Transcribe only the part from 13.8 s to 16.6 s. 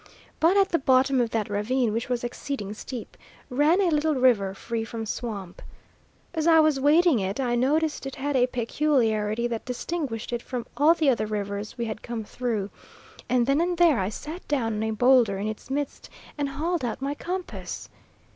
I sat down on a boulder in its midst and